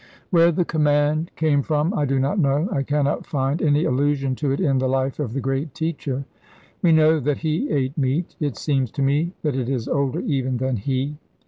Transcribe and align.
Where 0.31 0.51
the 0.51 0.65
command 0.65 1.29
came 1.35 1.61
from 1.61 1.93
I 1.93 2.05
do 2.05 2.17
not 2.17 2.39
know. 2.39 2.67
I 2.71 2.81
cannot 2.81 3.27
find 3.27 3.61
any 3.61 3.85
allusion 3.85 4.33
to 4.37 4.51
it 4.51 4.59
in 4.59 4.79
the 4.79 4.89
life 4.89 5.19
of 5.19 5.33
the 5.33 5.39
great 5.41 5.75
teacher. 5.75 6.25
We 6.81 6.91
know 6.91 7.19
that 7.19 7.37
he 7.37 7.69
ate 7.69 7.95
meat. 7.99 8.35
It 8.39 8.57
seems 8.57 8.89
to 8.93 9.03
me 9.03 9.33
that 9.43 9.55
it 9.55 9.69
is 9.69 9.87
older 9.87 10.21
even 10.21 10.57
than 10.57 10.77
he. 10.77 11.17